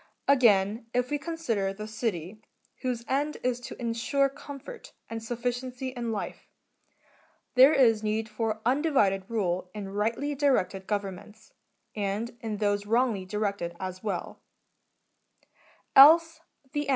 [0.27, 2.41] Again, if we consider the city,
[2.81, 6.47] whose end is to insure comfort and sufficiency in life,
[7.53, 11.53] there is need for un divide d rule in rightly directed governments,
[11.95, 14.41] and in those wrongly directed ^ as well;
[15.95, 16.41] else
[16.71, 16.87] the end 3.